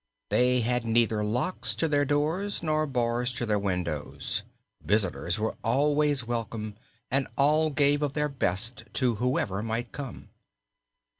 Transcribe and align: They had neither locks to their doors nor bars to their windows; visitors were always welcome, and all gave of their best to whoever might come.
They 0.31 0.61
had 0.61 0.83
neither 0.83 1.23
locks 1.23 1.75
to 1.75 1.87
their 1.87 2.05
doors 2.05 2.63
nor 2.63 2.87
bars 2.87 3.31
to 3.33 3.45
their 3.45 3.59
windows; 3.59 4.41
visitors 4.83 5.37
were 5.37 5.55
always 5.63 6.25
welcome, 6.25 6.73
and 7.11 7.27
all 7.37 7.69
gave 7.69 8.01
of 8.01 8.13
their 8.13 8.27
best 8.27 8.85
to 8.95 9.17
whoever 9.21 9.61
might 9.61 9.91
come. 9.91 10.29